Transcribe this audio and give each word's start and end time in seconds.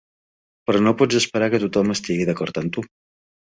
Però 0.69 0.81
no 0.85 0.93
pots 1.01 1.19
esperar 1.19 1.51
que 1.55 1.61
tothom 1.65 1.95
estigui 1.99 2.29
d'acord 2.33 2.61
amb 2.65 2.77
tu. 2.79 2.89